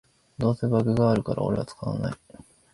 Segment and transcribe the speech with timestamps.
[0.39, 2.15] どうせバグあるからオレは使わない